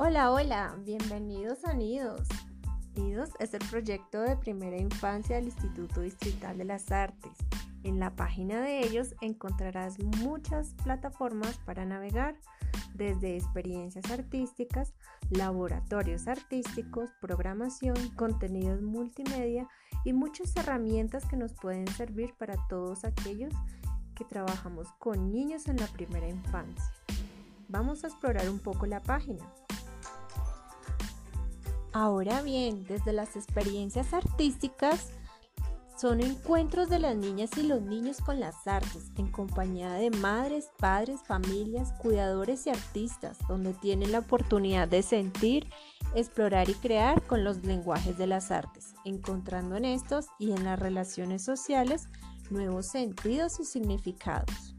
[0.00, 2.28] Hola, hola, bienvenidos a Nidos.
[2.94, 7.32] Nidos es el proyecto de primera infancia del Instituto Distrital de las Artes.
[7.82, 12.36] En la página de ellos encontrarás muchas plataformas para navegar,
[12.94, 14.94] desde experiencias artísticas,
[15.30, 19.66] laboratorios artísticos, programación, contenidos multimedia
[20.04, 23.52] y muchas herramientas que nos pueden servir para todos aquellos
[24.14, 26.92] que trabajamos con niños en la primera infancia.
[27.66, 29.44] Vamos a explorar un poco la página.
[31.98, 35.08] Ahora bien, desde las experiencias artísticas
[35.96, 40.70] son encuentros de las niñas y los niños con las artes, en compañía de madres,
[40.78, 45.66] padres, familias, cuidadores y artistas, donde tienen la oportunidad de sentir,
[46.14, 50.78] explorar y crear con los lenguajes de las artes, encontrando en estos y en las
[50.78, 52.08] relaciones sociales
[52.48, 54.77] nuevos sentidos y significados.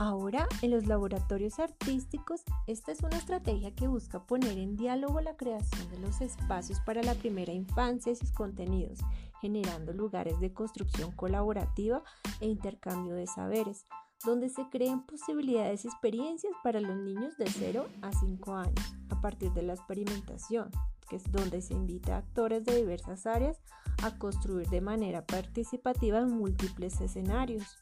[0.00, 5.36] Ahora, en los laboratorios artísticos, esta es una estrategia que busca poner en diálogo la
[5.36, 9.00] creación de los espacios para la primera infancia y sus contenidos,
[9.40, 12.04] generando lugares de construcción colaborativa
[12.38, 13.86] e intercambio de saberes,
[14.24, 19.20] donde se creen posibilidades y experiencias para los niños de 0 a 5 años, a
[19.20, 20.70] partir de la experimentación,
[21.08, 23.60] que es donde se invita a actores de diversas áreas
[24.04, 27.78] a construir de manera participativa en múltiples escenarios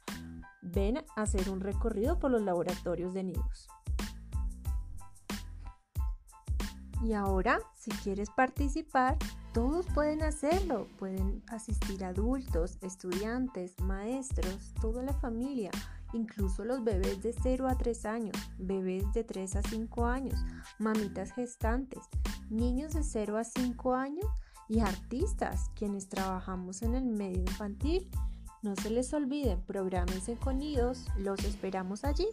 [0.72, 3.68] Ven a hacer un recorrido por los laboratorios de nidos.
[7.02, 9.16] Y ahora, si quieres participar,
[9.52, 10.88] todos pueden hacerlo.
[10.98, 15.70] Pueden asistir adultos, estudiantes, maestros, toda la familia,
[16.12, 20.40] incluso los bebés de 0 a 3 años, bebés de 3 a 5 años,
[20.78, 22.02] mamitas gestantes,
[22.50, 24.26] niños de 0 a 5 años
[24.68, 28.10] y artistas, quienes trabajamos en el medio infantil
[28.62, 32.26] no se les olvide, programense con nidos, los esperamos allí.